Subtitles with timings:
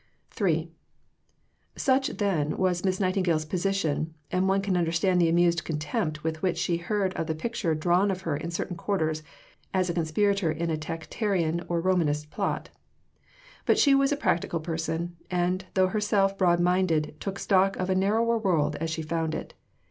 [0.31, 0.71] Blackwood, p.
[1.77, 1.77] 232.
[1.77, 6.41] III Such, then, was Miss Nightingale's position; and one can understand the amused contempt with
[6.41, 9.21] which she heard of the picture drawn of her in certain quarters
[9.75, 12.69] as a conspirator in a Tractarian or Romanist plot.
[13.67, 17.93] But she was a practical person, and, though herself broad minded, took stock of a
[17.93, 19.53] narrower world as she found it.